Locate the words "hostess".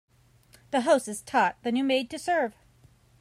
0.81-1.21